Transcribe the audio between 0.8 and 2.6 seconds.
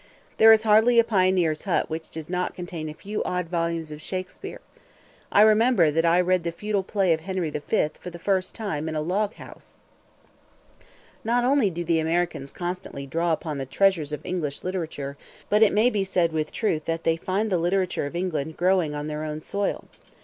a pioneer's hut which does not